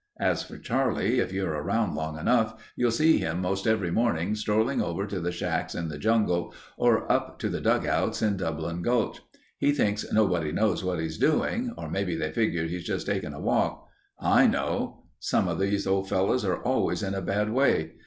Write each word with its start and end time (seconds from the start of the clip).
As 0.19 0.41
for 0.41 0.57
Charlie, 0.57 1.19
if 1.19 1.31
you're 1.31 1.51
around 1.53 1.93
long 1.93 2.17
enough 2.17 2.55
you'll 2.75 2.89
see 2.89 3.19
him 3.19 3.39
most 3.39 3.67
every 3.67 3.91
morning 3.91 4.33
strolling 4.33 4.81
over 4.81 5.05
to 5.05 5.19
the 5.19 5.31
shacks 5.31 5.75
in 5.75 5.89
the 5.89 5.99
jungle 5.99 6.55
or 6.75 7.11
up 7.11 7.37
to 7.37 7.49
the 7.49 7.61
dugouts 7.61 8.19
in 8.23 8.35
Dublin 8.35 8.81
Gulch. 8.81 9.21
He 9.59 9.71
thinks 9.71 10.11
nobody 10.11 10.51
knows 10.51 10.83
what 10.83 10.99
he's 10.99 11.19
doing 11.19 11.71
or 11.77 11.87
maybe 11.87 12.15
they 12.15 12.31
figure 12.31 12.65
he's 12.65 12.83
just 12.83 13.05
taking 13.05 13.35
a 13.35 13.39
walk. 13.39 13.87
I 14.19 14.47
know. 14.47 15.03
Some 15.19 15.47
of 15.47 15.59
these 15.59 15.85
old 15.85 16.09
fellows 16.09 16.43
are 16.45 16.57
always 16.63 17.03
in 17.03 17.13
a 17.13 17.21
bad 17.21 17.51
way. 17.53 17.91